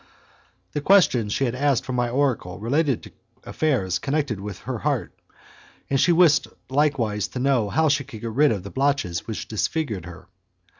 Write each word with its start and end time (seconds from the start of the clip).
The 0.71 0.81
questions 0.81 1.31
she 1.31 1.45
had 1.45 1.53
asked 1.53 1.85
from 1.85 1.93
my 1.95 2.09
oracle 2.09 2.57
related 2.57 3.03
to 3.03 3.11
affairs 3.43 3.99
connected 3.99 4.39
with 4.39 4.61
her 4.61 4.79
heart, 4.79 5.13
and 5.91 5.99
she 6.01 6.11
wished 6.11 6.47
likewise 6.71 7.27
to 7.27 7.39
know 7.39 7.69
how 7.69 7.87
she 7.87 8.03
could 8.03 8.21
get 8.21 8.31
rid 8.31 8.51
of 8.51 8.63
the 8.63 8.71
blotches 8.71 9.27
which 9.27 9.47
disfigured 9.47 10.07
her. 10.07 10.27